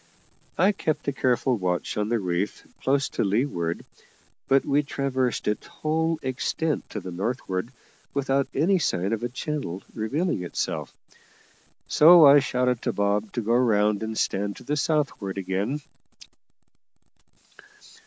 [0.57, 3.85] I kept a careful watch on the reef close to leeward,
[4.47, 7.69] but we traversed its whole extent to the northward
[8.11, 10.91] without any sign of a channel revealing itself,
[11.87, 15.81] so I shouted to Bob to go round and stand to the southward again.